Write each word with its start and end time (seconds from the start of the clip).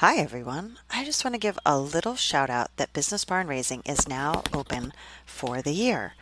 Hi, 0.00 0.16
everyone. 0.16 0.78
I 0.88 1.04
just 1.04 1.26
want 1.26 1.34
to 1.34 1.38
give 1.38 1.58
a 1.66 1.78
little 1.78 2.16
shout 2.16 2.48
out 2.48 2.74
that 2.78 2.94
Business 2.94 3.26
Barn 3.26 3.46
Raising 3.46 3.82
is 3.84 4.08
now 4.08 4.42
open 4.50 4.94
for 5.26 5.60
the 5.60 5.74
year. 5.74 6.14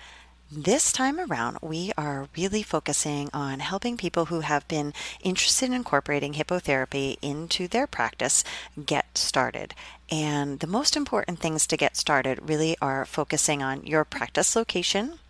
This 0.50 0.90
time 0.90 1.20
around, 1.20 1.58
we 1.62 1.92
are 1.96 2.26
really 2.36 2.64
focusing 2.64 3.30
on 3.32 3.60
helping 3.60 3.96
people 3.96 4.24
who 4.24 4.40
have 4.40 4.66
been 4.66 4.94
interested 5.22 5.66
in 5.66 5.74
incorporating 5.74 6.34
hippotherapy 6.34 7.18
into 7.22 7.68
their 7.68 7.86
practice 7.86 8.42
get 8.84 9.16
started. 9.16 9.74
And 10.10 10.58
the 10.58 10.66
most 10.66 10.96
important 10.96 11.38
things 11.38 11.64
to 11.68 11.76
get 11.76 11.96
started 11.96 12.48
really 12.48 12.76
are 12.82 13.04
focusing 13.04 13.62
on 13.62 13.86
your 13.86 14.04
practice 14.04 14.56
location, 14.56 15.20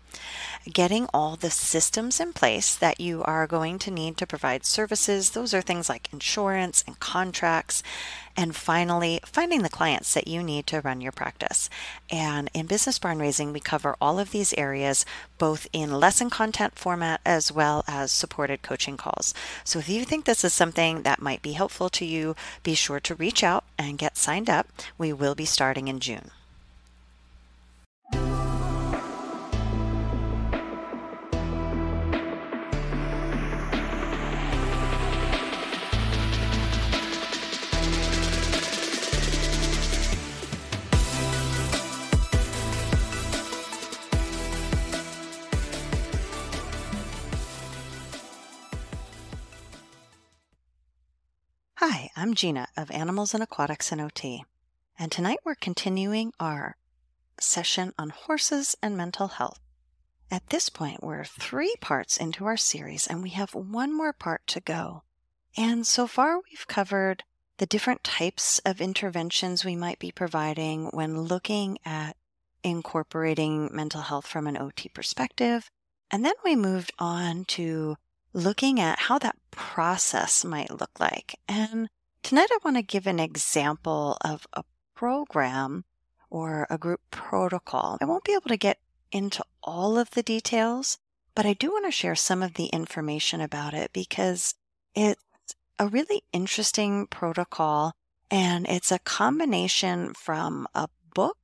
getting 0.65 1.07
all 1.13 1.35
the 1.35 1.49
systems 1.49 2.19
in 2.19 2.33
place 2.33 2.75
that 2.75 2.99
you 2.99 3.23
are 3.23 3.47
going 3.47 3.79
to 3.79 3.91
need 3.91 4.17
to 4.17 4.27
provide 4.27 4.65
services. 4.65 5.31
Those 5.31 5.53
are 5.53 5.61
things 5.61 5.89
like 5.89 6.11
insurance 6.11 6.83
and 6.85 6.99
contracts. 6.99 7.81
And 8.35 8.55
finally, 8.55 9.19
finding 9.25 9.63
the 9.63 9.69
clients 9.69 10.13
that 10.13 10.27
you 10.27 10.41
need 10.43 10.67
to 10.67 10.81
run 10.81 11.01
your 11.01 11.11
practice. 11.11 11.69
And 12.09 12.49
in 12.53 12.67
Business 12.67 12.99
Barn 12.99 13.19
Raising, 13.19 13.51
we 13.51 13.59
cover 13.59 13.95
all 13.99 14.19
of 14.19 14.31
these 14.31 14.53
areas 14.53 15.05
both 15.37 15.67
in 15.73 15.99
lesson 15.99 16.29
content 16.29 16.77
format 16.77 17.21
as 17.25 17.51
well 17.51 17.83
as 17.87 18.11
supported 18.11 18.61
coaching 18.61 18.97
calls. 18.97 19.33
So 19.63 19.79
if 19.79 19.89
you 19.89 20.05
think 20.05 20.25
this 20.25 20.43
is 20.43 20.53
something 20.53 21.03
that 21.03 21.21
might 21.21 21.41
be 21.41 21.53
helpful 21.53 21.89
to 21.89 22.05
you, 22.05 22.35
be 22.63 22.75
sure 22.75 22.99
to 23.01 23.15
reach 23.15 23.43
out 23.43 23.65
and 23.77 23.97
get 23.97 24.17
signed 24.17 24.49
up. 24.49 24.67
We 24.97 25.11
will 25.11 25.35
be 25.35 25.45
starting 25.45 25.87
in 25.87 25.99
June. 25.99 26.31
Hi, 51.81 52.09
I'm 52.13 52.33
Gina 52.33 52.67
of 52.75 52.91
Animals 52.91 53.33
and 53.33 53.41
Aquatics 53.41 53.93
and 53.93 54.01
OT, 54.01 54.43
and 54.97 55.09
tonight 55.09 55.39
we're 55.45 55.55
continuing 55.55 56.33
our 56.37 56.75
session 57.39 57.93
on 57.97 58.09
horses 58.09 58.75
and 58.83 58.97
mental 58.97 59.29
health. 59.29 59.61
At 60.29 60.49
this 60.49 60.67
point, 60.67 61.01
we're 61.01 61.23
three 61.23 61.77
parts 61.79 62.17
into 62.17 62.43
our 62.43 62.57
series, 62.57 63.07
and 63.07 63.23
we 63.23 63.29
have 63.29 63.55
one 63.55 63.95
more 63.95 64.11
part 64.11 64.45
to 64.47 64.59
go. 64.59 65.03
And 65.55 65.87
so 65.87 66.05
far, 66.05 66.41
we've 66.49 66.67
covered 66.67 67.23
the 67.59 67.65
different 67.65 68.03
types 68.03 68.59
of 68.65 68.81
interventions 68.81 69.63
we 69.63 69.77
might 69.77 69.99
be 69.99 70.11
providing 70.11 70.87
when 70.87 71.21
looking 71.21 71.77
at 71.85 72.17
incorporating 72.61 73.69
mental 73.71 74.01
health 74.01 74.27
from 74.27 74.47
an 74.47 74.57
OT 74.57 74.89
perspective. 74.89 75.71
And 76.11 76.25
then 76.25 76.35
we 76.43 76.57
moved 76.57 76.91
on 76.99 77.45
to 77.55 77.95
looking 78.33 78.79
at 78.79 78.99
how 78.99 79.19
that 79.19 79.35
process 79.51 80.45
might 80.45 80.71
look 80.71 80.99
like. 80.99 81.39
And 81.47 81.89
tonight 82.23 82.49
I 82.51 82.59
want 82.63 82.77
to 82.77 82.83
give 82.83 83.07
an 83.07 83.19
example 83.19 84.17
of 84.21 84.45
a 84.53 84.63
program 84.95 85.85
or 86.29 86.67
a 86.69 86.77
group 86.77 87.01
protocol. 87.11 87.97
I 88.01 88.05
won't 88.05 88.23
be 88.23 88.33
able 88.33 88.49
to 88.49 88.57
get 88.57 88.79
into 89.11 89.43
all 89.63 89.97
of 89.97 90.11
the 90.11 90.23
details, 90.23 90.97
but 91.35 91.45
I 91.45 91.53
do 91.53 91.71
want 91.71 91.85
to 91.85 91.91
share 91.91 92.15
some 92.15 92.43
of 92.43 92.53
the 92.53 92.67
information 92.67 93.41
about 93.41 93.73
it 93.73 93.91
because 93.93 94.55
it's 94.93 95.21
a 95.79 95.87
really 95.87 96.23
interesting 96.33 97.07
protocol 97.07 97.93
and 98.29 98.67
it's 98.67 98.91
a 98.91 98.99
combination 98.99 100.13
from 100.13 100.67
a 100.75 100.87
book 101.15 101.37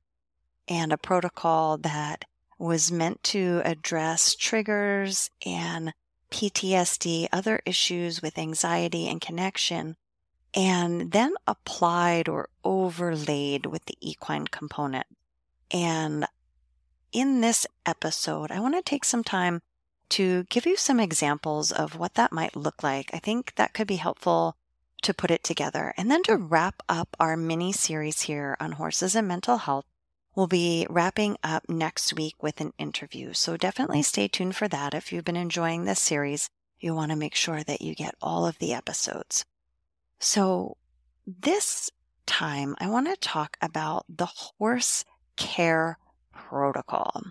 and 0.68 0.92
a 0.92 0.98
protocol 0.98 1.78
that 1.78 2.24
was 2.58 2.92
meant 2.92 3.22
to 3.22 3.60
address 3.64 4.34
triggers 4.34 5.30
and 5.44 5.92
PTSD, 6.36 7.28
other 7.32 7.62
issues 7.64 8.20
with 8.20 8.36
anxiety 8.36 9.08
and 9.08 9.22
connection, 9.22 9.96
and 10.52 11.12
then 11.12 11.32
applied 11.46 12.28
or 12.28 12.50
overlaid 12.62 13.64
with 13.64 13.86
the 13.86 13.96
equine 14.02 14.46
component. 14.46 15.06
And 15.70 16.26
in 17.10 17.40
this 17.40 17.66
episode, 17.86 18.50
I 18.50 18.60
want 18.60 18.74
to 18.74 18.82
take 18.82 19.06
some 19.06 19.24
time 19.24 19.62
to 20.10 20.44
give 20.50 20.66
you 20.66 20.76
some 20.76 21.00
examples 21.00 21.72
of 21.72 21.98
what 21.98 22.12
that 22.16 22.32
might 22.32 22.54
look 22.54 22.82
like. 22.82 23.08
I 23.14 23.18
think 23.18 23.54
that 23.54 23.72
could 23.72 23.86
be 23.86 23.96
helpful 23.96 24.56
to 25.04 25.14
put 25.14 25.30
it 25.30 25.42
together. 25.42 25.94
And 25.96 26.10
then 26.10 26.22
to 26.24 26.36
wrap 26.36 26.82
up 26.86 27.16
our 27.18 27.38
mini 27.38 27.72
series 27.72 28.20
here 28.20 28.58
on 28.60 28.72
horses 28.72 29.16
and 29.16 29.26
mental 29.26 29.56
health, 29.56 29.86
We'll 30.36 30.46
be 30.46 30.86
wrapping 30.90 31.38
up 31.42 31.66
next 31.66 32.12
week 32.12 32.42
with 32.42 32.60
an 32.60 32.74
interview, 32.78 33.32
so 33.32 33.56
definitely 33.56 34.02
stay 34.02 34.28
tuned 34.28 34.54
for 34.54 34.68
that. 34.68 34.92
If 34.92 35.10
you've 35.10 35.24
been 35.24 35.34
enjoying 35.34 35.86
this 35.86 35.98
series, 35.98 36.50
you 36.78 36.94
want 36.94 37.10
to 37.10 37.16
make 37.16 37.34
sure 37.34 37.64
that 37.64 37.80
you 37.80 37.94
get 37.94 38.14
all 38.20 38.46
of 38.46 38.58
the 38.58 38.74
episodes. 38.74 39.46
So, 40.20 40.76
this 41.26 41.90
time, 42.26 42.76
I 42.78 42.90
want 42.90 43.08
to 43.08 43.16
talk 43.16 43.56
about 43.62 44.04
the 44.10 44.26
horse 44.26 45.06
care 45.36 45.96
protocol. 46.34 47.22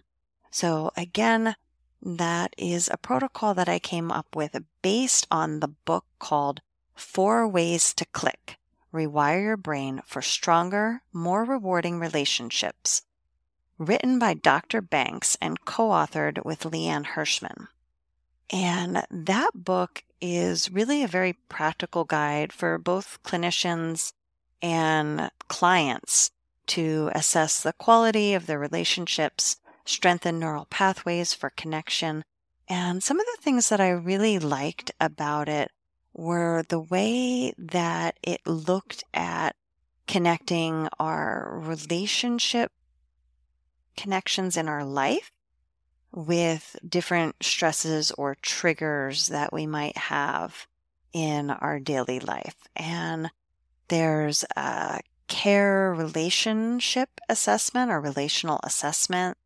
So, 0.50 0.90
again, 0.98 1.56
that 2.02 2.56
is 2.58 2.90
a 2.92 2.98
protocol 2.98 3.54
that 3.54 3.70
I 3.70 3.78
came 3.78 4.12
up 4.12 4.36
with 4.36 4.58
based 4.82 5.28
on 5.30 5.60
the 5.60 5.68
book 5.68 6.06
called 6.18 6.62
Four 6.96 7.48
Ways 7.48 7.94
to 7.94 8.06
Click 8.06 8.58
Rewire 8.96 9.44
Your 9.44 9.58
Brain 9.58 10.02
for 10.06 10.22
Stronger, 10.22 11.02
More 11.12 11.44
Rewarding 11.44 12.00
Relationships, 12.00 13.02
written 13.78 14.18
by 14.18 14.34
Dr. 14.34 14.82
Banks 14.82 15.38
and 15.42 15.66
co 15.66 15.90
authored 15.90 16.46
with 16.46 16.64
Leigh 16.64 16.88
Ann 16.88 17.04
Hirschman. 17.04 17.68
And 18.50 19.06
that 19.12 19.52
book 19.54 20.04
is 20.22 20.72
really 20.72 21.04
a 21.04 21.08
very 21.08 21.34
practical 21.50 22.06
guide 22.06 22.54
for 22.54 22.78
both 22.78 23.22
clinicians 23.22 24.14
and 24.62 25.30
clients 25.50 26.32
to 26.68 27.12
assess 27.14 27.62
the 27.62 27.74
quality 27.74 28.34
of 28.34 28.46
their 28.46 28.60
relationships, 28.60 29.58
strengthen 29.84 30.40
neural 30.40 30.66
pathways 30.66 31.34
for 31.34 31.50
connection. 31.50 32.24
And 32.70 33.04
some 33.04 33.20
of 33.20 33.26
the 33.26 33.42
things 33.42 33.68
that 33.70 33.82
I 33.82 33.90
really 33.90 34.40
liked 34.40 34.92
about 35.02 35.50
it 35.50 35.72
were 36.16 36.64
the 36.70 36.80
way 36.80 37.54
that 37.58 38.18
it 38.24 38.42
looked 38.48 39.04
at 39.14 39.56
connecting 40.08 40.88
our 41.00 41.60
relationship 41.62 42.72
connections 43.98 44.56
in 44.56 44.68
our 44.70 44.86
life 44.86 45.32
with 46.14 46.78
different 46.88 47.36
stresses 47.42 48.12
or 48.12 48.36
triggers 48.42 49.28
that 49.28 49.52
we 49.52 49.68
might 49.68 49.98
have 49.98 50.68
in 51.12 51.50
our 51.50 51.80
daily 51.80 52.20
life. 52.20 52.56
And 52.76 53.30
there's 53.90 54.46
a 54.56 55.02
care 55.28 55.94
relationship 55.94 57.10
assessment 57.28 57.92
or 57.92 58.00
relational 58.00 58.60
assessment 58.64 59.38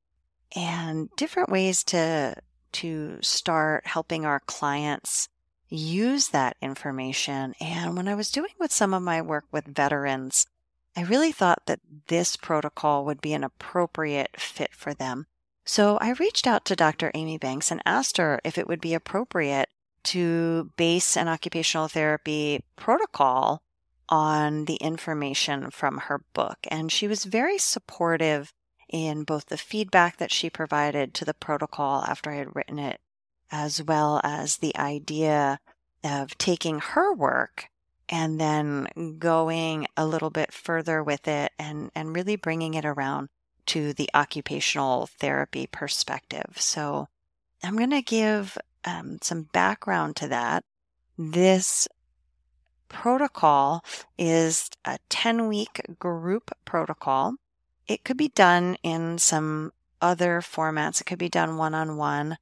and 0.56 1.10
different 1.16 1.50
ways 1.50 1.84
to 1.86 2.36
to 2.72 3.18
start 3.22 3.88
helping 3.88 4.26
our 4.26 4.42
clients 4.42 5.30
use 5.70 6.30
that 6.30 6.58
information. 6.62 7.54
And 7.60 7.96
when 7.96 8.08
I 8.08 8.16
was 8.16 8.32
doing 8.32 8.52
with 8.60 8.72
some 8.72 8.94
of 8.94 9.04
my 9.04 9.22
work 9.22 9.46
with 9.52 9.66
veterans, 9.66 10.48
I 10.96 11.04
really 11.04 11.32
thought 11.32 11.66
that 11.68 11.80
this 12.08 12.36
protocol 12.36 13.06
would 13.06 13.22
be 13.22 13.34
an 13.34 13.44
appropriate 13.44 14.40
fit 14.40 14.74
for 14.74 14.94
them. 14.94 15.28
So 15.64 15.98
I 16.00 16.12
reached 16.14 16.48
out 16.48 16.66
to 16.66 16.76
Dr. 16.76 17.12
Amy 17.14 17.38
Banks 17.38 17.70
and 17.72 17.82
asked 17.86 18.18
her 18.18 18.42
if 18.44 18.58
it 18.58 18.68
would 18.68 18.82
be 18.82 18.94
appropriate 18.94 19.70
to 20.06 20.72
base 20.78 21.16
an 21.16 21.28
occupational 21.28 21.88
therapy 21.88 22.64
protocol 22.76 23.62
on 24.08 24.66
the 24.66 24.78
information 24.78 25.70
from 25.70 25.98
her 25.98 26.24
book. 26.34 26.58
And 26.72 26.92
she 26.92 27.08
was 27.08 27.26
very 27.26 27.60
supportive 27.60 28.52
in 28.90 29.24
both 29.24 29.46
the 29.46 29.58
feedback 29.58 30.18
that 30.18 30.32
she 30.32 30.50
provided 30.50 31.14
to 31.14 31.26
the 31.26 31.34
protocol 31.36 32.04
after 32.08 32.32
I 32.32 32.38
had 32.38 32.56
written 32.56 32.80
it 32.80 33.00
as 33.52 33.82
well 33.84 34.22
as 34.24 34.58
the 34.58 34.76
idea 34.78 35.60
of 36.04 36.38
taking 36.38 36.80
her 36.80 37.14
work 37.14 37.70
and 38.08 38.40
then 38.40 38.88
going 39.20 39.88
a 39.96 40.06
little 40.06 40.30
bit 40.30 40.52
further 40.52 41.04
with 41.04 41.28
it 41.28 41.52
and, 41.60 41.92
and 41.94 42.16
really 42.16 42.36
bringing 42.36 42.74
it 42.74 42.86
around 42.86 43.30
to 43.68 43.94
the 43.94 44.10
occupational 44.16 45.08
therapy 45.20 45.68
perspective. 45.68 46.56
So 46.56 47.08
I'm 47.64 47.78
going 47.78 47.92
to 47.92 48.02
give 48.02 48.58
um, 48.84 49.20
some 49.22 49.44
background 49.54 50.16
to 50.18 50.28
that. 50.30 50.64
This 51.18 51.88
protocol 52.88 53.84
is 54.18 54.70
a 54.86 54.98
10 55.10 55.48
week 55.48 55.82
group 56.00 56.52
protocol. 56.66 57.36
It 57.88 58.04
could 58.04 58.18
be 58.18 58.30
done 58.30 58.78
in 58.82 59.20
some 59.20 59.72
other 60.02 60.42
formats. 60.42 61.02
It 61.02 61.06
could 61.06 61.20
be 61.20 61.30
done 61.30 61.58
one 61.58 61.76
on 61.76 61.98
one. 61.98 62.38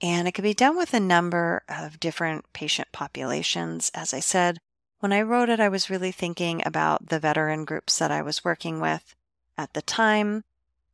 And 0.00 0.28
it 0.28 0.32
can 0.32 0.44
be 0.44 0.54
done 0.54 0.76
with 0.76 0.94
a 0.94 1.00
number 1.00 1.62
of 1.68 1.98
different 1.98 2.52
patient 2.52 2.88
populations. 2.92 3.90
As 3.94 4.14
I 4.14 4.20
said, 4.20 4.60
when 5.00 5.12
I 5.12 5.22
wrote 5.22 5.48
it, 5.48 5.60
I 5.60 5.68
was 5.68 5.90
really 5.90 6.12
thinking 6.12 6.62
about 6.64 7.08
the 7.08 7.18
veteran 7.18 7.64
groups 7.64 7.98
that 7.98 8.10
I 8.10 8.22
was 8.22 8.44
working 8.44 8.80
with 8.80 9.14
at 9.56 9.74
the 9.74 9.82
time. 9.82 10.44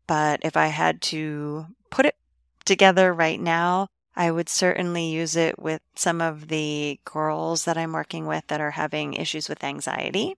But 0.07 0.41
if 0.43 0.57
I 0.57 0.69
had 0.69 1.03
to 1.03 1.67
put 1.91 2.07
it 2.07 2.17
together 2.65 3.13
right 3.13 3.41
now, 3.41 3.89
I 4.17 4.31
would 4.31 4.49
certainly 4.49 5.07
use 5.07 5.37
it 5.37 5.59
with 5.59 5.83
some 5.97 6.21
of 6.21 6.49
the 6.49 7.01
girls 7.05 7.65
that 7.65 7.77
I'm 7.77 7.93
working 7.93 8.27
with 8.27 8.47
that 8.47 8.61
are 8.61 8.73
having 8.73 9.15
issues 9.15 9.49
with 9.49 9.65
anxiety. 9.65 10.37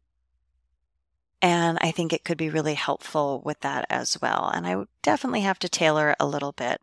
And 1.43 1.79
I 1.83 1.91
think 1.91 2.13
it 2.13 2.25
could 2.25 2.39
be 2.39 2.49
really 2.49 2.75
helpful 2.75 3.43
with 3.45 3.61
that 3.61 3.85
as 3.91 4.21
well. 4.21 4.51
And 4.53 4.67
I 4.67 4.77
would 4.77 4.89
definitely 5.03 5.43
have 5.43 5.59
to 5.61 5.69
tailor 5.69 6.11
it 6.11 6.17
a 6.19 6.27
little 6.27 6.53
bit. 6.53 6.81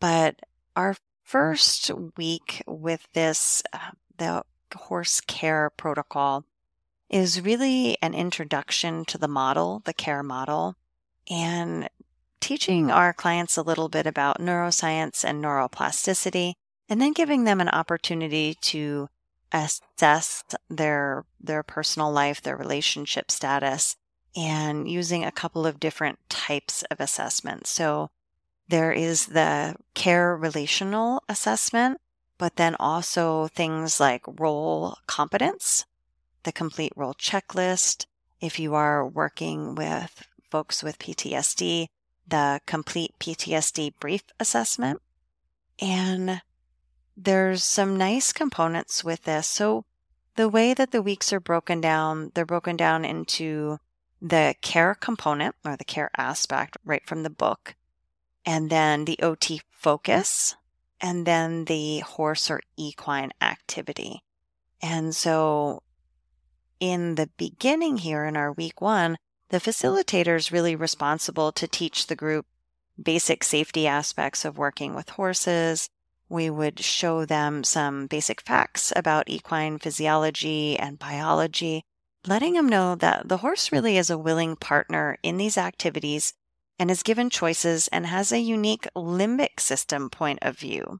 But 0.00 0.40
our 0.74 0.96
first 1.32 1.90
week 2.18 2.62
with 2.66 3.08
this, 3.14 3.62
uh, 3.72 3.92
the 4.18 4.42
horse 4.76 5.18
care 5.22 5.70
protocol, 5.78 6.44
is 7.08 7.40
really 7.40 7.96
an 8.02 8.12
introduction 8.12 9.02
to 9.06 9.16
the 9.16 9.28
model, 9.28 9.80
the 9.86 9.94
care 9.94 10.22
model, 10.22 10.76
and 11.30 11.88
teaching 12.40 12.90
our 12.90 13.14
clients 13.14 13.56
a 13.56 13.62
little 13.62 13.88
bit 13.88 14.06
about 14.06 14.40
neuroscience 14.40 15.24
and 15.24 15.42
neuroplasticity, 15.42 16.52
and 16.86 17.00
then 17.00 17.14
giving 17.14 17.44
them 17.44 17.62
an 17.62 17.68
opportunity 17.70 18.54
to 18.60 19.08
assess 19.52 20.44
their 20.68 21.24
their 21.40 21.62
personal 21.62 22.12
life, 22.12 22.42
their 22.42 22.58
relationship 22.58 23.30
status, 23.30 23.96
and 24.36 24.86
using 24.86 25.24
a 25.24 25.32
couple 25.32 25.66
of 25.66 25.80
different 25.80 26.18
types 26.28 26.82
of 26.90 27.00
assessments. 27.00 27.70
So 27.70 28.10
there 28.68 28.92
is 28.92 29.26
the 29.26 29.76
care 29.94 30.36
relational 30.36 31.22
assessment, 31.28 32.00
but 32.38 32.56
then 32.56 32.74
also 32.80 33.48
things 33.48 34.00
like 34.00 34.22
role 34.26 34.96
competence, 35.06 35.84
the 36.44 36.52
complete 36.52 36.92
role 36.96 37.14
checklist. 37.14 38.06
If 38.40 38.58
you 38.58 38.74
are 38.74 39.06
working 39.06 39.74
with 39.74 40.24
folks 40.42 40.82
with 40.82 40.98
PTSD, 40.98 41.88
the 42.26 42.60
complete 42.66 43.12
PTSD 43.18 43.94
brief 44.00 44.22
assessment. 44.40 45.00
And 45.80 46.42
there's 47.16 47.64
some 47.64 47.96
nice 47.96 48.32
components 48.32 49.04
with 49.04 49.24
this. 49.24 49.46
So 49.46 49.84
the 50.36 50.48
way 50.48 50.74
that 50.74 50.92
the 50.92 51.02
weeks 51.02 51.32
are 51.32 51.40
broken 51.40 51.80
down, 51.80 52.32
they're 52.34 52.46
broken 52.46 52.76
down 52.76 53.04
into 53.04 53.78
the 54.20 54.54
care 54.60 54.94
component 54.94 55.54
or 55.64 55.76
the 55.76 55.84
care 55.84 56.10
aspect 56.16 56.76
right 56.84 57.04
from 57.06 57.22
the 57.22 57.30
book, 57.30 57.74
and 58.44 58.70
then 58.70 59.04
the 59.04 59.18
OT 59.22 59.60
focus, 59.70 60.54
mm-hmm. 61.00 61.08
and 61.08 61.26
then 61.26 61.64
the 61.66 62.00
horse 62.00 62.50
or 62.50 62.60
equine 62.76 63.32
activity. 63.40 64.22
And 64.80 65.14
so 65.14 65.82
in 66.80 67.14
the 67.14 67.30
beginning 67.36 67.98
here 67.98 68.24
in 68.24 68.36
our 68.36 68.52
week 68.52 68.80
one, 68.80 69.16
the 69.50 69.60
facilitator 69.60 70.36
is 70.36 70.50
really 70.50 70.74
responsible 70.74 71.52
to 71.52 71.68
teach 71.68 72.06
the 72.06 72.16
group 72.16 72.46
basic 73.00 73.44
safety 73.44 73.86
aspects 73.86 74.44
of 74.44 74.58
working 74.58 74.94
with 74.94 75.10
horses. 75.10 75.88
We 76.28 76.50
would 76.50 76.80
show 76.80 77.24
them 77.24 77.62
some 77.62 78.06
basic 78.06 78.40
facts 78.40 78.92
about 78.96 79.28
equine 79.28 79.78
physiology 79.78 80.78
and 80.78 80.98
biology, 80.98 81.84
letting 82.26 82.54
them 82.54 82.68
know 82.68 82.94
that 82.96 83.28
the 83.28 83.38
horse 83.38 83.70
really 83.70 83.96
is 83.96 84.08
a 84.10 84.18
willing 84.18 84.56
partner 84.56 85.18
in 85.22 85.36
these 85.36 85.58
activities 85.58 86.32
and 86.82 86.90
is 86.90 87.04
given 87.04 87.30
choices 87.30 87.86
and 87.88 88.06
has 88.06 88.32
a 88.32 88.40
unique 88.40 88.88
limbic 88.96 89.60
system 89.60 90.10
point 90.10 90.40
of 90.42 90.58
view. 90.58 90.98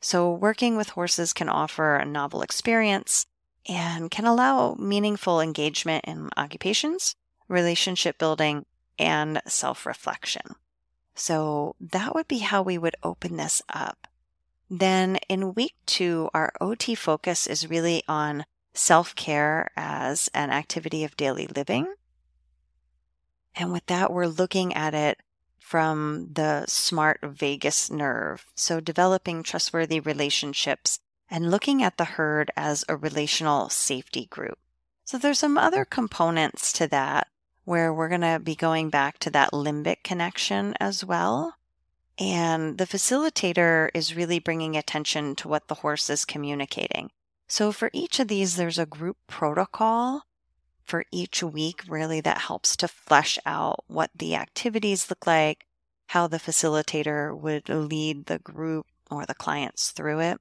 So, 0.00 0.32
working 0.32 0.76
with 0.76 0.90
horses 0.90 1.34
can 1.34 1.50
offer 1.50 1.96
a 1.96 2.06
novel 2.06 2.40
experience 2.40 3.26
and 3.68 4.10
can 4.10 4.24
allow 4.24 4.74
meaningful 4.78 5.40
engagement 5.40 6.06
in 6.06 6.30
occupations 6.36 7.14
relationship 7.48 8.18
building, 8.18 8.66
and 8.98 9.40
self 9.46 9.86
reflection. 9.86 10.54
So 11.14 11.74
that 11.80 12.14
would 12.14 12.28
be 12.28 12.38
how 12.38 12.62
we 12.62 12.78
would 12.78 12.96
open 13.02 13.36
this 13.36 13.60
up. 13.68 14.06
Then 14.70 15.16
in 15.28 15.54
week 15.54 15.74
two, 15.86 16.28
our 16.34 16.52
OT 16.60 16.94
focus 16.94 17.46
is 17.46 17.70
really 17.70 18.02
on 18.06 18.44
self 18.74 19.14
care 19.16 19.70
as 19.76 20.28
an 20.34 20.50
activity 20.50 21.02
of 21.04 21.16
daily 21.16 21.46
living. 21.46 21.92
And 23.54 23.72
with 23.72 23.86
that, 23.86 24.12
we're 24.12 24.26
looking 24.26 24.74
at 24.74 24.94
it 24.94 25.20
from 25.58 26.28
the 26.32 26.64
smart 26.66 27.20
vagus 27.22 27.90
nerve. 27.90 28.46
So 28.54 28.80
developing 28.80 29.42
trustworthy 29.42 30.00
relationships 30.00 30.98
and 31.30 31.50
looking 31.50 31.82
at 31.82 31.98
the 31.98 32.04
herd 32.04 32.50
as 32.56 32.84
a 32.88 32.96
relational 32.96 33.68
safety 33.68 34.26
group. 34.26 34.58
So 35.04 35.18
there's 35.18 35.38
some 35.38 35.58
other 35.58 35.84
components 35.84 36.72
to 36.74 36.86
that 36.88 37.28
where 37.64 37.92
we're 37.92 38.08
going 38.08 38.22
to 38.22 38.40
be 38.42 38.54
going 38.54 38.88
back 38.88 39.18
to 39.18 39.30
that 39.30 39.52
limbic 39.52 40.02
connection 40.02 40.74
as 40.80 41.04
well. 41.04 41.56
And 42.18 42.78
the 42.78 42.86
facilitator 42.86 43.90
is 43.92 44.16
really 44.16 44.38
bringing 44.38 44.74
attention 44.74 45.36
to 45.36 45.48
what 45.48 45.68
the 45.68 45.76
horse 45.76 46.08
is 46.08 46.24
communicating. 46.24 47.10
So 47.46 47.72
for 47.72 47.90
each 47.92 48.18
of 48.20 48.28
these, 48.28 48.56
there's 48.56 48.78
a 48.78 48.86
group 48.86 49.18
protocol 49.26 50.22
for 50.88 51.04
each 51.12 51.42
week, 51.42 51.82
really, 51.86 52.20
that 52.22 52.38
helps 52.38 52.76
to 52.78 52.88
flesh 52.88 53.38
out 53.44 53.84
what 53.86 54.10
the 54.16 54.34
activities 54.34 55.10
look 55.10 55.26
like, 55.26 55.66
how 56.08 56.26
the 56.26 56.38
facilitator 56.38 57.38
would 57.38 57.68
lead 57.68 58.26
the 58.26 58.38
group 58.38 58.86
or 59.10 59.26
the 59.26 59.34
clients 59.34 59.90
through 59.90 60.20
it. 60.20 60.40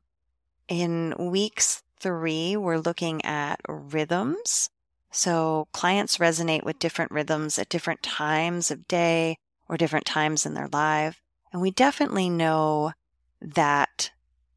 In 0.68 1.14
weeks 1.18 1.84
three, 2.00 2.56
we're 2.56 2.78
looking 2.78 3.24
at 3.26 3.60
rhythms. 3.68 4.70
So 5.12 5.68
clients 5.74 6.18
resonate 6.18 6.64
with 6.64 6.80
different 6.80 7.12
rhythms 7.12 7.60
at 7.60 7.70
different 7.70 8.04
times 8.04 8.72
of 8.72 8.88
day 8.88 9.38
or 9.68 9.78
different 9.78 10.06
times 10.06 10.46
in 10.46 10.54
their 10.54 10.70
life. 10.70 11.22
And 11.52 11.62
we 11.62 11.72
definitely 11.72 12.30
know 12.30 12.94
that 13.42 14.12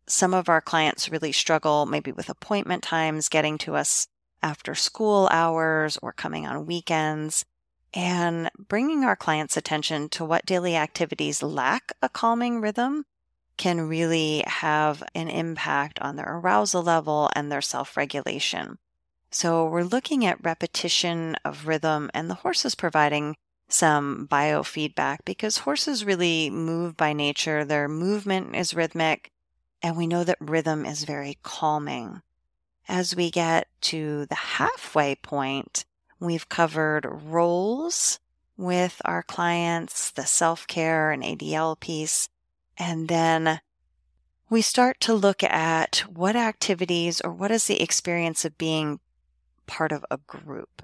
some 0.06 0.34
of 0.34 0.48
our 0.48 0.60
clients 0.60 1.08
really 1.08 1.32
struggle 1.32 1.86
maybe 1.86 2.12
with 2.12 2.28
appointment 2.28 2.82
times, 2.82 3.28
getting 3.28 3.58
to 3.58 3.76
us 3.76 4.08
after 4.42 4.74
school 4.74 5.28
hours 5.30 5.98
or 6.02 6.12
coming 6.12 6.46
on 6.46 6.66
weekends, 6.66 7.44
and 7.92 8.50
bringing 8.58 9.04
our 9.04 9.16
clients' 9.16 9.56
attention 9.56 10.08
to 10.10 10.24
what 10.24 10.46
daily 10.46 10.76
activities 10.76 11.42
lack 11.42 11.92
a 12.02 12.08
calming 12.08 12.60
rhythm 12.60 13.04
can 13.56 13.88
really 13.88 14.42
have 14.46 15.02
an 15.14 15.28
impact 15.28 15.98
on 16.00 16.16
their 16.16 16.38
arousal 16.38 16.82
level 16.82 17.28
and 17.34 17.52
their 17.52 17.60
self 17.60 17.96
regulation. 17.96 18.78
So 19.30 19.66
we're 19.66 19.82
looking 19.82 20.24
at 20.24 20.42
repetition 20.42 21.36
of 21.44 21.66
rhythm, 21.66 22.10
and 22.14 22.30
the 22.30 22.36
horse 22.36 22.64
is 22.64 22.74
providing 22.74 23.36
some 23.68 24.26
biofeedback 24.28 25.18
because 25.24 25.58
horses 25.58 26.04
really 26.04 26.50
move 26.50 26.96
by 26.96 27.12
nature. 27.12 27.64
Their 27.64 27.86
movement 27.86 28.56
is 28.56 28.74
rhythmic, 28.74 29.30
and 29.82 29.96
we 29.96 30.06
know 30.06 30.24
that 30.24 30.38
rhythm 30.40 30.84
is 30.84 31.04
very 31.04 31.38
calming. 31.42 32.22
As 32.90 33.14
we 33.14 33.30
get 33.30 33.68
to 33.82 34.26
the 34.26 34.34
halfway 34.34 35.14
point, 35.14 35.84
we've 36.18 36.48
covered 36.48 37.06
roles 37.08 38.18
with 38.56 39.00
our 39.04 39.22
clients, 39.22 40.10
the 40.10 40.26
self 40.26 40.66
care 40.66 41.12
and 41.12 41.22
ADL 41.22 41.78
piece, 41.78 42.28
and 42.76 43.06
then 43.06 43.60
we 44.48 44.60
start 44.60 44.98
to 45.02 45.14
look 45.14 45.44
at 45.44 45.98
what 46.12 46.34
activities 46.34 47.20
or 47.20 47.30
what 47.30 47.52
is 47.52 47.68
the 47.68 47.80
experience 47.80 48.44
of 48.44 48.58
being 48.58 48.98
part 49.68 49.92
of 49.92 50.04
a 50.10 50.16
group. 50.16 50.82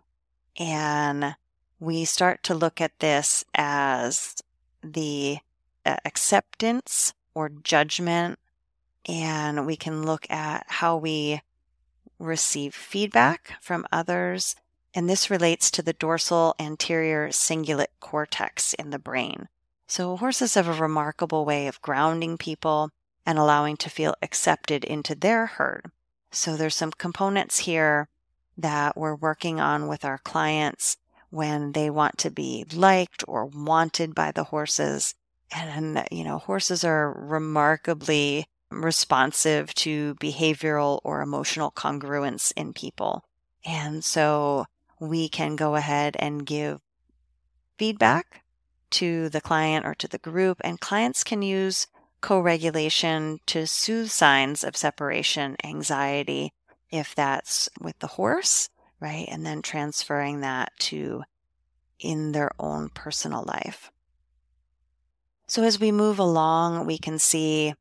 And 0.57 1.35
we 1.81 2.05
start 2.05 2.45
to 2.45 2.55
look 2.55 2.81
at 2.81 3.01
this 3.01 3.45
as 3.53 4.37
the 4.81 5.39
uh, 5.85 5.97
acceptance 6.05 7.15
or 7.35 7.49
judgment. 7.49 8.39
And 9.07 9.67
we 9.67 9.75
can 9.75 10.07
look 10.07 10.31
at 10.31 10.67
how 10.69 10.97
we 10.99 11.41
receive 12.19 12.75
feedback 12.75 13.55
from 13.61 13.87
others. 13.93 14.57
And 14.95 15.09
this 15.09 15.31
relates 15.31 15.71
to 15.73 15.83
the 15.83 15.93
dorsal 15.93 16.55
anterior 16.59 17.29
cingulate 17.29 17.89
cortex 18.01 18.73
in 18.75 18.91
the 18.91 18.99
brain. 18.99 19.49
So 19.87 20.17
horses 20.17 20.55
have 20.55 20.69
a 20.69 20.73
remarkable 20.73 21.45
way 21.45 21.67
of 21.67 21.83
grounding 21.83 22.39
people 22.39 22.91
and 23.25 23.39
allowing 23.39 23.77
to 23.79 23.91
feel 23.91 24.15
accepted 24.23 24.85
into 24.85 25.15
their 25.15 25.47
herd. 25.47 25.91
So 26.31 26.57
there's 26.57 26.75
some 26.75 26.93
components 26.93 27.59
here 27.61 28.09
that 28.57 28.97
we're 28.97 29.15
working 29.15 29.61
on 29.61 29.87
with 29.87 30.05
our 30.05 30.19
clients 30.19 30.97
when 31.31 31.73
they 31.73 31.91
want 31.91 32.19
to 32.19 32.31
be 32.31 32.65
liked 32.73 33.25
or 33.29 33.45
wanted 33.45 34.15
by 34.15 34.33
the 34.33 34.45
horses. 34.45 35.15
And, 35.55 36.07
you 36.11 36.25
know, 36.25 36.39
horses 36.39 36.85
are 36.85 37.13
remarkably 37.13 38.47
responsive 38.71 39.75
to 39.75 40.15
behavioral 40.17 41.01
or 41.05 41.23
emotional 41.23 41.71
congruence 41.71 42.53
in 42.57 42.73
people. 42.73 43.25
And 43.65 44.05
so 44.05 44.67
we 45.01 45.29
can 45.29 45.57
go 45.57 45.75
ahead 45.75 46.17
and 46.19 46.47
give 46.47 46.81
feedback 47.79 48.43
to 48.91 49.29
the 49.29 49.41
client 49.41 49.85
or 49.85 49.95
to 49.95 50.09
the 50.09 50.19
group, 50.19 50.61
and 50.63 50.81
clients 50.81 51.25
can 51.25 51.43
use 51.43 51.87
co 52.21 52.41
regulation 52.41 53.41
to 53.47 53.67
soothe 53.67 54.11
signs 54.11 54.63
of 54.65 54.77
separation 54.77 55.57
anxiety 55.65 56.53
if 56.91 57.15
that's 57.15 57.69
with 57.81 57.99
the 57.99 58.07
horse 58.07 58.71
right? 59.01 59.29
And 59.31 59.45
then 59.45 59.63
transferring 59.63 60.41
that 60.41 60.73
to 60.81 61.23
in 61.99 62.33
their 62.33 62.51
own 62.59 62.89
personal 62.91 63.45
life. 63.45 63.91
So 65.49 65.63
as 65.63 65.79
we 65.79 65.93
move 65.93 66.19
along, 66.19 66.87
we 66.87 66.99
can 66.99 67.19
see 67.19 67.75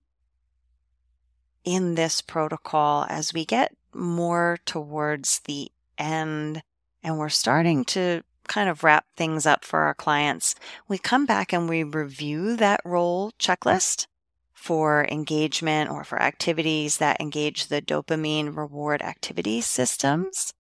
in 1.65 1.95
this 1.95 2.21
protocol 2.21 3.05
as 3.09 3.33
we 3.33 3.43
get 3.43 3.75
more 3.93 4.59
towards 4.65 5.39
the 5.39 5.71
end 5.97 6.61
and 7.03 7.17
we're 7.17 7.29
starting 7.29 7.83
to 7.85 8.21
kind 8.47 8.69
of 8.69 8.83
wrap 8.83 9.05
things 9.15 9.45
up 9.45 9.65
for 9.65 9.81
our 9.81 9.93
clients, 9.93 10.55
we 10.87 10.97
come 10.97 11.25
back 11.25 11.51
and 11.51 11.67
we 11.67 11.83
review 11.83 12.55
that 12.55 12.81
role 12.85 13.31
checklist 13.39 14.07
for 14.53 15.05
engagement 15.11 15.89
or 15.89 16.03
for 16.03 16.21
activities 16.21 16.97
that 16.97 17.19
engage 17.19 17.67
the 17.67 17.81
dopamine 17.81 18.55
reward 18.55 19.01
activity 19.01 19.61
systems. 19.61 20.53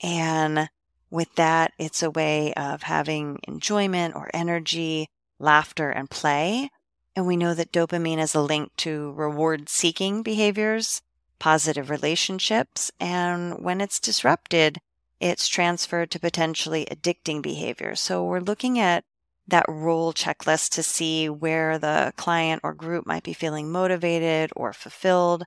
And 0.00 0.68
with 1.10 1.34
that, 1.36 1.72
it's 1.78 2.02
a 2.02 2.10
way 2.10 2.52
of 2.54 2.82
having 2.82 3.40
enjoyment 3.48 4.14
or 4.14 4.30
energy, 4.34 5.08
laughter, 5.38 5.90
and 5.90 6.08
play. 6.08 6.70
And 7.18 7.26
we 7.26 7.36
know 7.36 7.52
that 7.52 7.72
dopamine 7.72 8.20
is 8.20 8.36
a 8.36 8.40
link 8.40 8.70
to 8.76 9.10
reward 9.10 9.68
seeking 9.68 10.22
behaviors, 10.22 11.02
positive 11.40 11.90
relationships, 11.90 12.92
and 13.00 13.58
when 13.58 13.80
it's 13.80 13.98
disrupted, 13.98 14.78
it's 15.18 15.48
transferred 15.48 16.12
to 16.12 16.20
potentially 16.20 16.86
addicting 16.88 17.42
behaviors. 17.42 17.98
So 17.98 18.22
we're 18.22 18.38
looking 18.38 18.78
at 18.78 19.02
that 19.48 19.64
role 19.66 20.12
checklist 20.12 20.70
to 20.74 20.84
see 20.84 21.28
where 21.28 21.76
the 21.76 22.12
client 22.16 22.60
or 22.62 22.72
group 22.72 23.04
might 23.04 23.24
be 23.24 23.32
feeling 23.32 23.72
motivated 23.72 24.52
or 24.54 24.72
fulfilled. 24.72 25.42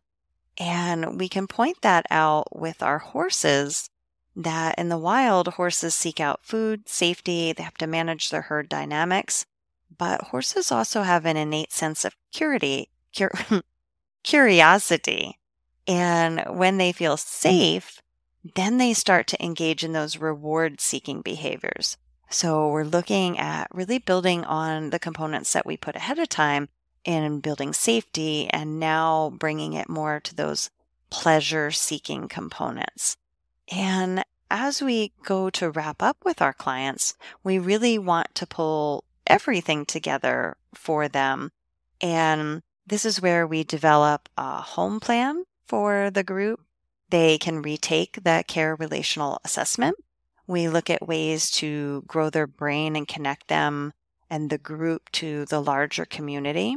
And 0.57 1.17
we 1.17 1.29
can 1.29 1.47
point 1.47 1.77
that 1.83 2.05
out 2.09 2.53
with 2.53 2.83
our 2.83 2.99
horses 2.99 3.89
that 4.35 4.75
in 4.77 4.89
the 4.89 4.97
wild, 4.97 5.47
horses 5.47 5.95
seek 5.95 6.19
out 6.19 6.41
food, 6.43 6.89
safety, 6.89 7.53
they 7.53 7.63
have 7.63 7.77
to 7.77 7.87
manage 7.87 8.29
their 8.29 8.41
herd 8.41 8.67
dynamics. 8.67 9.45
But 10.01 10.29
horses 10.29 10.71
also 10.71 11.03
have 11.03 11.27
an 11.27 11.37
innate 11.37 11.71
sense 11.71 12.03
of 12.05 12.15
curiosity, 12.33 12.89
cur- 13.15 13.61
curiosity. 14.23 15.37
And 15.87 16.43
when 16.49 16.79
they 16.79 16.91
feel 16.91 17.17
safe, 17.17 18.01
then 18.55 18.79
they 18.79 18.95
start 18.95 19.27
to 19.27 19.43
engage 19.43 19.83
in 19.83 19.91
those 19.91 20.17
reward 20.17 20.81
seeking 20.81 21.21
behaviors. 21.21 21.97
So 22.31 22.67
we're 22.69 22.83
looking 22.83 23.37
at 23.37 23.67
really 23.71 23.99
building 23.99 24.43
on 24.43 24.89
the 24.89 24.97
components 24.97 25.53
that 25.53 25.67
we 25.67 25.77
put 25.77 25.95
ahead 25.95 26.17
of 26.17 26.29
time 26.29 26.69
in 27.05 27.39
building 27.39 27.71
safety 27.71 28.49
and 28.49 28.79
now 28.79 29.29
bringing 29.37 29.73
it 29.73 29.87
more 29.87 30.19
to 30.21 30.33
those 30.33 30.71
pleasure 31.11 31.69
seeking 31.69 32.27
components. 32.27 33.17
And 33.71 34.23
as 34.49 34.81
we 34.81 35.13
go 35.23 35.51
to 35.51 35.69
wrap 35.69 36.01
up 36.01 36.17
with 36.25 36.41
our 36.41 36.53
clients, 36.53 37.13
we 37.43 37.59
really 37.59 37.99
want 37.99 38.33
to 38.33 38.47
pull 38.47 39.05
everything 39.31 39.85
together 39.85 40.57
for 40.73 41.07
them. 41.07 41.51
And 42.01 42.61
this 42.85 43.05
is 43.05 43.21
where 43.21 43.47
we 43.47 43.63
develop 43.63 44.29
a 44.37 44.61
home 44.61 44.99
plan 44.99 45.43
for 45.65 46.09
the 46.11 46.23
group. 46.23 46.61
They 47.09 47.37
can 47.37 47.61
retake 47.61 48.19
that 48.23 48.47
care 48.47 48.75
relational 48.75 49.39
assessment 49.43 49.95
we 50.51 50.67
look 50.67 50.89
at 50.89 51.07
ways 51.07 51.49
to 51.49 52.03
grow 52.07 52.29
their 52.29 52.45
brain 52.45 52.95
and 52.95 53.07
connect 53.07 53.47
them 53.47 53.93
and 54.29 54.49
the 54.49 54.57
group 54.57 55.09
to 55.13 55.45
the 55.45 55.61
larger 55.61 56.05
community. 56.05 56.75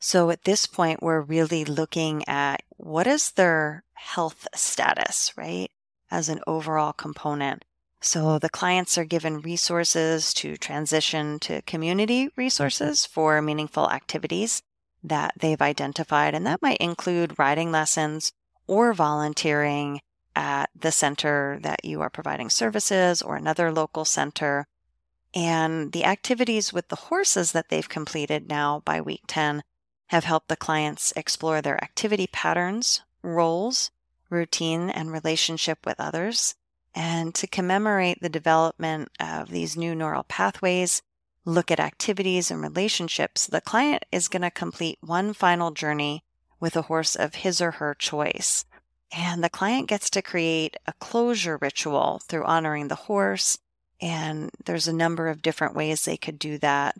So 0.00 0.30
at 0.30 0.44
this 0.44 0.66
point, 0.66 1.02
we're 1.02 1.20
really 1.20 1.64
looking 1.64 2.26
at 2.26 2.62
what 2.76 3.06
is 3.06 3.32
their 3.32 3.84
health 3.94 4.48
status, 4.54 5.32
right? 5.36 5.70
As 6.10 6.28
an 6.28 6.40
overall 6.46 6.92
component. 6.92 7.64
So 8.02 8.38
the 8.38 8.48
clients 8.48 8.96
are 8.96 9.04
given 9.04 9.40
resources 9.40 10.32
to 10.34 10.56
transition 10.56 11.38
to 11.40 11.62
community 11.62 12.30
resources 12.34 13.04
for 13.04 13.42
meaningful 13.42 13.90
activities 13.90 14.62
that 15.02 15.34
they've 15.38 15.60
identified. 15.60 16.34
And 16.34 16.46
that 16.46 16.62
might 16.62 16.78
include 16.78 17.38
riding 17.38 17.70
lessons 17.70 18.32
or 18.66 18.94
volunteering 18.94 20.00
at 20.34 20.70
the 20.74 20.92
center 20.92 21.58
that 21.62 21.84
you 21.84 22.00
are 22.00 22.08
providing 22.08 22.48
services 22.48 23.20
or 23.20 23.36
another 23.36 23.70
local 23.70 24.06
center. 24.06 24.66
And 25.34 25.92
the 25.92 26.04
activities 26.04 26.72
with 26.72 26.88
the 26.88 26.96
horses 26.96 27.52
that 27.52 27.68
they've 27.68 27.88
completed 27.88 28.48
now 28.48 28.80
by 28.84 29.00
week 29.00 29.22
10 29.26 29.62
have 30.08 30.24
helped 30.24 30.48
the 30.48 30.56
clients 30.56 31.12
explore 31.14 31.60
their 31.60 31.82
activity 31.84 32.26
patterns, 32.32 33.02
roles, 33.22 33.90
routine, 34.30 34.88
and 34.88 35.12
relationship 35.12 35.84
with 35.84 36.00
others. 36.00 36.54
And 36.94 37.34
to 37.36 37.46
commemorate 37.46 38.20
the 38.20 38.28
development 38.28 39.10
of 39.20 39.50
these 39.50 39.76
new 39.76 39.94
neural 39.94 40.24
pathways, 40.24 41.02
look 41.44 41.70
at 41.70 41.80
activities 41.80 42.50
and 42.50 42.60
relationships, 42.60 43.46
the 43.46 43.60
client 43.60 44.04
is 44.10 44.28
going 44.28 44.42
to 44.42 44.50
complete 44.50 44.98
one 45.00 45.32
final 45.32 45.70
journey 45.70 46.24
with 46.58 46.76
a 46.76 46.82
horse 46.82 47.16
of 47.16 47.36
his 47.36 47.60
or 47.60 47.72
her 47.72 47.94
choice. 47.94 48.64
And 49.16 49.42
the 49.42 49.48
client 49.48 49.88
gets 49.88 50.10
to 50.10 50.22
create 50.22 50.76
a 50.86 50.92
closure 50.94 51.58
ritual 51.60 52.20
through 52.28 52.44
honoring 52.44 52.88
the 52.88 52.94
horse. 52.94 53.58
And 54.00 54.50
there's 54.64 54.88
a 54.88 54.92
number 54.92 55.28
of 55.28 55.42
different 55.42 55.74
ways 55.74 56.04
they 56.04 56.16
could 56.16 56.38
do 56.38 56.58
that 56.58 56.96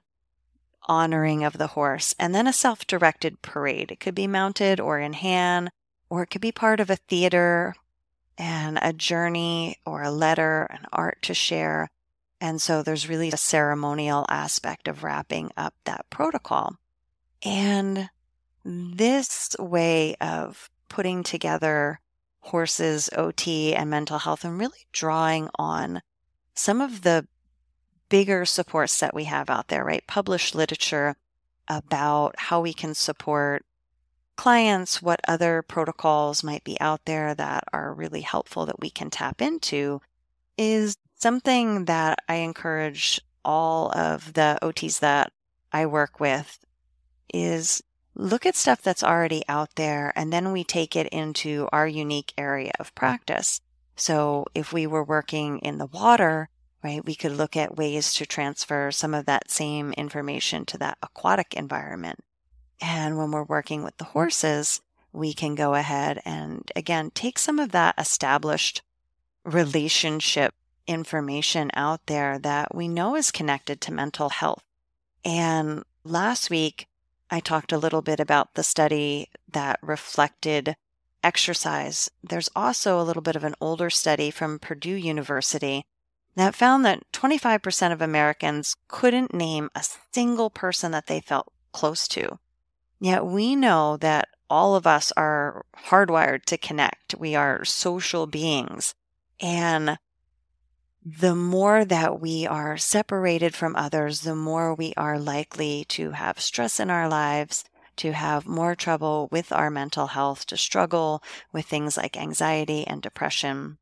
honoring 0.88 1.44
of 1.44 1.58
the 1.58 1.68
horse. 1.68 2.14
And 2.18 2.34
then 2.34 2.46
a 2.46 2.52
self 2.52 2.86
directed 2.86 3.42
parade. 3.42 3.92
It 3.92 4.00
could 4.00 4.14
be 4.14 4.26
mounted 4.26 4.80
or 4.80 4.98
in 4.98 5.12
hand, 5.12 5.70
or 6.08 6.22
it 6.22 6.30
could 6.30 6.40
be 6.40 6.52
part 6.52 6.80
of 6.80 6.90
a 6.90 6.96
theater 6.96 7.74
and 8.40 8.78
a 8.80 8.94
journey 8.94 9.76
or 9.84 10.02
a 10.02 10.10
letter, 10.10 10.66
an 10.70 10.86
art 10.94 11.18
to 11.20 11.34
share. 11.34 11.90
And 12.40 12.60
so 12.60 12.82
there's 12.82 13.06
really 13.06 13.28
a 13.28 13.36
ceremonial 13.36 14.24
aspect 14.30 14.88
of 14.88 15.04
wrapping 15.04 15.52
up 15.58 15.74
that 15.84 16.08
protocol. 16.08 16.76
And 17.44 18.08
this 18.64 19.54
way 19.58 20.14
of 20.22 20.70
putting 20.88 21.22
together 21.22 22.00
horses, 22.40 23.10
OT, 23.14 23.74
and 23.74 23.90
mental 23.90 24.18
health 24.18 24.42
and 24.42 24.58
really 24.58 24.86
drawing 24.90 25.50
on 25.56 26.00
some 26.54 26.80
of 26.80 27.02
the 27.02 27.28
bigger 28.08 28.46
supports 28.46 28.98
that 29.00 29.14
we 29.14 29.24
have 29.24 29.50
out 29.50 29.68
there, 29.68 29.84
right? 29.84 30.06
Published 30.06 30.54
literature 30.54 31.14
about 31.68 32.34
how 32.38 32.62
we 32.62 32.72
can 32.72 32.94
support 32.94 33.66
clients, 34.40 35.02
what 35.02 35.20
other 35.28 35.60
protocols 35.60 36.42
might 36.42 36.64
be 36.64 36.80
out 36.80 37.04
there 37.04 37.34
that 37.34 37.62
are 37.74 37.92
really 37.92 38.22
helpful 38.22 38.64
that 38.64 38.80
we 38.80 38.88
can 38.88 39.10
tap 39.10 39.42
into 39.42 40.00
is 40.56 40.96
something 41.16 41.84
that 41.84 42.20
I 42.26 42.36
encourage 42.36 43.20
all 43.44 43.92
of 43.92 44.32
the 44.32 44.58
OTs 44.62 45.00
that 45.00 45.30
I 45.74 45.84
work 45.84 46.20
with 46.20 46.58
is 47.34 47.82
look 48.14 48.46
at 48.46 48.56
stuff 48.56 48.80
that's 48.80 49.04
already 49.04 49.42
out 49.46 49.74
there 49.74 50.10
and 50.16 50.32
then 50.32 50.52
we 50.52 50.64
take 50.64 50.96
it 50.96 51.08
into 51.08 51.68
our 51.70 51.86
unique 51.86 52.32
area 52.38 52.72
of 52.80 52.94
practice. 52.94 53.60
So 53.94 54.46
if 54.54 54.72
we 54.72 54.86
were 54.86 55.04
working 55.04 55.58
in 55.58 55.76
the 55.76 55.84
water, 55.84 56.48
right, 56.82 57.04
we 57.04 57.14
could 57.14 57.32
look 57.32 57.58
at 57.58 57.76
ways 57.76 58.14
to 58.14 58.24
transfer 58.24 58.90
some 58.90 59.12
of 59.12 59.26
that 59.26 59.50
same 59.50 59.92
information 59.98 60.64
to 60.64 60.78
that 60.78 60.96
aquatic 61.02 61.52
environment. 61.52 62.20
And 62.80 63.18
when 63.18 63.30
we're 63.30 63.44
working 63.44 63.82
with 63.82 63.96
the 63.98 64.04
horses, 64.04 64.80
we 65.12 65.34
can 65.34 65.54
go 65.54 65.74
ahead 65.74 66.20
and 66.24 66.70
again 66.76 67.10
take 67.10 67.38
some 67.38 67.58
of 67.58 67.72
that 67.72 67.94
established 67.98 68.82
relationship 69.44 70.54
information 70.86 71.70
out 71.74 72.06
there 72.06 72.38
that 72.38 72.74
we 72.74 72.88
know 72.88 73.16
is 73.16 73.30
connected 73.30 73.80
to 73.80 73.92
mental 73.92 74.28
health. 74.30 74.62
And 75.24 75.84
last 76.04 76.50
week, 76.50 76.86
I 77.30 77.40
talked 77.40 77.72
a 77.72 77.78
little 77.78 78.02
bit 78.02 78.18
about 78.18 78.54
the 78.54 78.64
study 78.64 79.28
that 79.52 79.78
reflected 79.82 80.76
exercise. 81.22 82.10
There's 82.24 82.50
also 82.56 83.00
a 83.00 83.04
little 83.04 83.22
bit 83.22 83.36
of 83.36 83.44
an 83.44 83.54
older 83.60 83.90
study 83.90 84.30
from 84.30 84.58
Purdue 84.58 84.96
University 84.96 85.84
that 86.34 86.54
found 86.54 86.84
that 86.84 87.04
25% 87.12 87.92
of 87.92 88.00
Americans 88.00 88.76
couldn't 88.88 89.34
name 89.34 89.70
a 89.74 89.84
single 90.12 90.50
person 90.50 90.92
that 90.92 91.06
they 91.06 91.20
felt 91.20 91.52
close 91.72 92.08
to. 92.08 92.38
Yet 93.00 93.24
we 93.24 93.56
know 93.56 93.96
that 93.96 94.28
all 94.50 94.76
of 94.76 94.86
us 94.86 95.12
are 95.16 95.64
hardwired 95.86 96.44
to 96.46 96.58
connect. 96.58 97.14
We 97.18 97.34
are 97.34 97.64
social 97.64 98.26
beings. 98.26 98.94
And 99.40 99.98
the 101.04 101.34
more 101.34 101.84
that 101.84 102.20
we 102.20 102.46
are 102.46 102.76
separated 102.76 103.54
from 103.54 103.74
others, 103.74 104.20
the 104.20 104.34
more 104.34 104.74
we 104.74 104.92
are 104.96 105.18
likely 105.18 105.86
to 105.88 106.10
have 106.10 106.40
stress 106.40 106.78
in 106.78 106.90
our 106.90 107.08
lives, 107.08 107.64
to 107.96 108.12
have 108.12 108.46
more 108.46 108.74
trouble 108.74 109.28
with 109.32 109.50
our 109.50 109.70
mental 109.70 110.08
health, 110.08 110.44
to 110.46 110.58
struggle 110.58 111.22
with 111.52 111.66
things 111.66 111.96
like 111.96 112.18
anxiety 112.18 112.86
and 112.86 113.00
depression. 113.00 113.78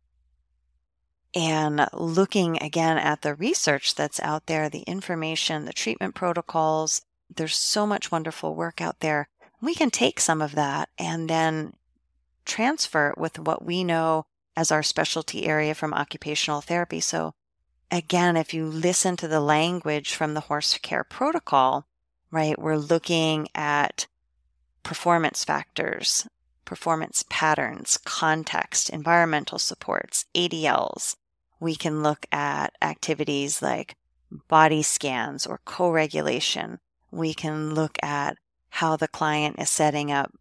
And 1.34 1.86
looking 1.92 2.62
again 2.62 2.98
at 2.98 3.22
the 3.22 3.34
research 3.34 3.94
that's 3.94 4.20
out 4.20 4.46
there, 4.46 4.68
the 4.68 4.82
information, 4.82 5.64
the 5.64 5.72
treatment 5.72 6.14
protocols, 6.14 7.02
there's 7.34 7.56
so 7.56 7.86
much 7.86 8.10
wonderful 8.10 8.54
work 8.54 8.80
out 8.80 9.00
there. 9.00 9.28
We 9.60 9.74
can 9.74 9.90
take 9.90 10.20
some 10.20 10.40
of 10.40 10.54
that 10.54 10.88
and 10.98 11.28
then 11.28 11.74
transfer 12.44 13.10
it 13.10 13.18
with 13.18 13.38
what 13.38 13.64
we 13.64 13.84
know 13.84 14.26
as 14.56 14.72
our 14.72 14.82
specialty 14.82 15.46
area 15.46 15.74
from 15.74 15.94
occupational 15.94 16.60
therapy. 16.60 17.00
So, 17.00 17.34
again, 17.90 18.36
if 18.36 18.52
you 18.52 18.66
listen 18.66 19.16
to 19.18 19.28
the 19.28 19.40
language 19.40 20.14
from 20.14 20.34
the 20.34 20.40
horse 20.40 20.76
care 20.78 21.04
protocol, 21.04 21.86
right, 22.30 22.58
we're 22.58 22.76
looking 22.76 23.48
at 23.54 24.06
performance 24.82 25.44
factors, 25.44 26.26
performance 26.64 27.24
patterns, 27.28 27.98
context, 28.04 28.90
environmental 28.90 29.58
supports, 29.58 30.24
ADLs. 30.34 31.16
We 31.60 31.76
can 31.76 32.02
look 32.02 32.26
at 32.32 32.74
activities 32.82 33.62
like 33.62 33.96
body 34.48 34.82
scans 34.82 35.46
or 35.46 35.60
co 35.64 35.90
regulation. 35.90 36.80
We 37.10 37.34
can 37.34 37.74
look 37.74 37.98
at 38.02 38.36
how 38.70 38.96
the 38.96 39.08
client 39.08 39.56
is 39.58 39.70
setting 39.70 40.12
up 40.12 40.32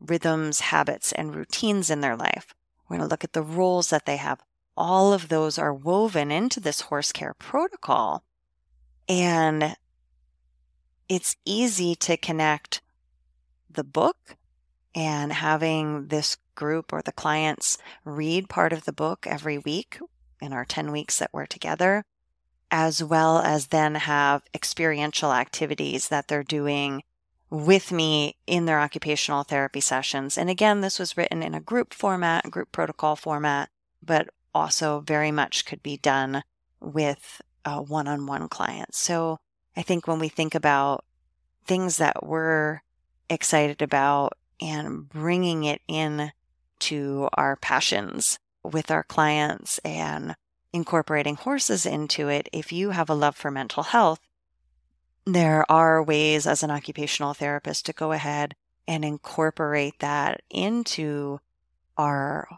rhythms, 0.00 0.60
habits, 0.60 1.12
and 1.12 1.34
routines 1.34 1.90
in 1.90 2.00
their 2.00 2.16
life. 2.16 2.54
We're 2.88 2.98
going 2.98 3.08
to 3.08 3.12
look 3.12 3.24
at 3.24 3.32
the 3.32 3.42
roles 3.42 3.90
that 3.90 4.06
they 4.06 4.16
have. 4.16 4.40
All 4.76 5.12
of 5.12 5.28
those 5.28 5.58
are 5.58 5.72
woven 5.72 6.30
into 6.30 6.60
this 6.60 6.82
horse 6.82 7.12
care 7.12 7.34
protocol. 7.34 8.24
And 9.08 9.76
it's 11.08 11.36
easy 11.44 11.94
to 11.96 12.16
connect 12.16 12.82
the 13.70 13.84
book 13.84 14.36
and 14.94 15.32
having 15.32 16.08
this 16.08 16.36
group 16.54 16.92
or 16.92 17.02
the 17.02 17.12
clients 17.12 17.78
read 18.04 18.48
part 18.48 18.72
of 18.72 18.84
the 18.84 18.92
book 18.92 19.26
every 19.26 19.58
week 19.58 19.98
in 20.40 20.52
our 20.52 20.64
10 20.64 20.92
weeks 20.92 21.18
that 21.18 21.30
we're 21.32 21.46
together, 21.46 22.04
as 22.70 23.02
well 23.02 23.38
as 23.38 23.68
then 23.68 23.94
have 23.94 24.42
experiential 24.54 25.32
activities 25.32 26.08
that 26.08 26.28
they're 26.28 26.42
doing 26.42 27.02
with 27.50 27.92
me 27.92 28.36
in 28.46 28.64
their 28.64 28.80
occupational 28.80 29.44
therapy 29.44 29.80
sessions. 29.80 30.36
And 30.36 30.50
again, 30.50 30.80
this 30.80 30.98
was 30.98 31.16
written 31.16 31.42
in 31.42 31.54
a 31.54 31.60
group 31.60 31.94
format, 31.94 32.50
group 32.50 32.72
protocol 32.72 33.14
format, 33.14 33.68
but 34.02 34.28
also 34.54 35.00
very 35.00 35.30
much 35.30 35.64
could 35.64 35.82
be 35.82 35.96
done 35.96 36.42
with 36.80 37.40
one 37.64 38.08
on 38.08 38.26
one 38.26 38.48
clients. 38.48 38.98
So 38.98 39.38
I 39.76 39.82
think 39.82 40.06
when 40.06 40.18
we 40.18 40.28
think 40.28 40.54
about 40.54 41.04
things 41.64 41.96
that 41.98 42.26
we're 42.26 42.80
excited 43.30 43.82
about 43.82 44.36
and 44.60 45.08
bringing 45.08 45.64
it 45.64 45.80
in 45.88 46.32
to 46.80 47.28
our 47.34 47.56
passions 47.56 48.38
with 48.62 48.90
our 48.90 49.02
clients 49.02 49.78
and 49.78 50.34
incorporating 50.74 51.36
horses 51.36 51.86
into 51.86 52.28
it, 52.28 52.48
if 52.52 52.72
you 52.72 52.90
have 52.90 53.08
a 53.08 53.14
love 53.14 53.36
for 53.36 53.50
mental 53.50 53.84
health, 53.84 54.18
there 55.24 55.64
are 55.70 56.02
ways 56.02 56.46
as 56.46 56.62
an 56.62 56.70
occupational 56.70 57.32
therapist 57.32 57.86
to 57.86 57.92
go 57.92 58.12
ahead 58.12 58.56
and 58.86 59.04
incorporate 59.04 60.00
that 60.00 60.42
into 60.50 61.40
our 61.96 62.48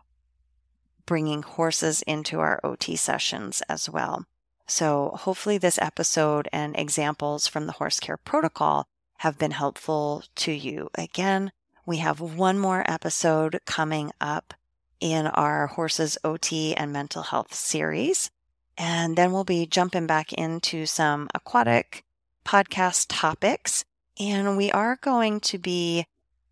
bringing 1.04 1.42
horses 1.42 2.02
into 2.02 2.40
our 2.40 2.58
OT 2.64 2.96
sessions 2.96 3.62
as 3.68 3.88
well. 3.88 4.24
So, 4.66 5.12
hopefully, 5.14 5.58
this 5.58 5.78
episode 5.80 6.48
and 6.52 6.76
examples 6.76 7.46
from 7.46 7.66
the 7.66 7.74
horse 7.74 8.00
care 8.00 8.16
protocol 8.16 8.88
have 9.18 9.38
been 9.38 9.52
helpful 9.52 10.24
to 10.36 10.52
you. 10.52 10.88
Again, 10.96 11.52
we 11.84 11.98
have 11.98 12.18
one 12.18 12.58
more 12.58 12.82
episode 12.90 13.60
coming 13.64 14.10
up 14.20 14.54
in 15.00 15.26
our 15.26 15.66
horses 15.68 16.18
OT 16.24 16.74
and 16.74 16.92
mental 16.92 17.22
health 17.22 17.54
series. 17.54 18.30
And 18.78 19.16
then 19.16 19.32
we'll 19.32 19.44
be 19.44 19.66
jumping 19.66 20.06
back 20.06 20.32
into 20.32 20.86
some 20.86 21.28
aquatic 21.34 22.04
podcast 22.44 23.06
topics. 23.08 23.84
And 24.18 24.56
we 24.56 24.70
are 24.70 24.96
going 25.00 25.40
to 25.40 25.58
be 25.58 26.06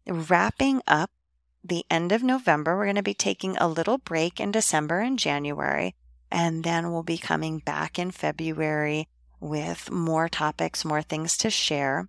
wrapping 0.07 0.83
up 0.87 1.11
the 1.63 1.85
end 1.91 2.13
of 2.13 2.23
November. 2.23 2.77
We're 2.77 2.85
going 2.85 2.97
to 2.97 3.03
be 3.03 3.15
taking 3.15 3.57
a 3.57 3.69
little 3.69 3.99
break 3.99 4.41
in 4.41 4.51
December 4.51 5.01
and 5.01 5.19
January. 5.19 5.95
And 6.31 6.65
then 6.65 6.93
we'll 6.93 7.03
be 7.03 7.19
coming 7.19 7.59
back 7.59 7.99
in 7.99 8.11
February 8.11 9.09
with 9.41 9.91
more 9.91 10.29
topics, 10.29 10.85
more 10.85 11.03
things 11.03 11.37
to 11.39 11.51
share. 11.51 12.09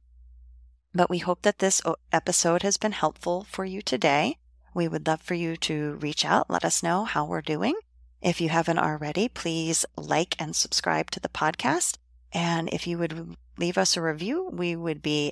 But 0.93 1.09
we 1.09 1.19
hope 1.19 1.41
that 1.41 1.59
this 1.59 1.81
episode 2.11 2.63
has 2.63 2.77
been 2.77 2.93
helpful 2.93 3.45
for 3.49 3.65
you 3.65 3.81
today. 3.81 4.37
We 4.75 4.89
would 4.89 5.07
love 5.07 5.21
for 5.21 5.33
you 5.33 5.55
to 5.57 5.93
reach 5.95 6.25
out, 6.25 6.49
let 6.49 6.65
us 6.65 6.83
know 6.83 7.05
how 7.05 7.25
we're 7.25 7.41
doing. 7.41 7.75
If 8.21 8.41
you 8.41 8.49
haven't 8.49 8.77
already, 8.77 9.29
please 9.29 9.85
like 9.95 10.35
and 10.37 10.53
subscribe 10.53 11.09
to 11.11 11.19
the 11.19 11.29
podcast. 11.29 11.97
And 12.33 12.69
if 12.73 12.85
you 12.85 12.97
would 12.97 13.37
leave 13.57 13.77
us 13.77 13.95
a 13.95 14.01
review, 14.01 14.49
we 14.51 14.75
would 14.75 15.01
be 15.01 15.31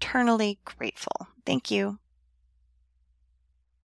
eternally 0.00 0.58
grateful. 0.64 1.28
Thank 1.46 1.70
you. 1.70 1.98